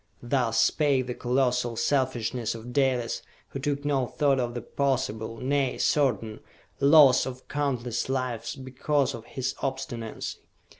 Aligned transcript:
Thus 0.23 0.59
spake 0.59 1.05
the 1.05 1.13
colossal 1.13 1.75
selfishness 1.75 2.55
of 2.55 2.73
Dalis, 2.73 3.21
who 3.49 3.59
took 3.59 3.85
no 3.85 4.07
thought 4.07 4.39
of 4.39 4.55
the 4.55 4.61
possible, 4.63 5.37
nay, 5.37 5.77
certain, 5.77 6.39
loss 6.79 7.27
of 7.27 7.47
countless 7.47 8.09
lives 8.09 8.55
because 8.55 9.13
of 9.13 9.25
his 9.25 9.53
obstinancy. 9.61 10.37